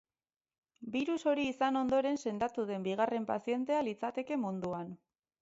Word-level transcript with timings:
Birus 0.95 1.17
hori 1.31 1.45
izan 1.49 1.77
ondoren 1.81 2.17
sendatu 2.23 2.65
den 2.71 2.89
bigarren 2.89 3.29
pazientea 3.35 3.85
litzateke 3.91 4.41
munduan. 4.49 4.91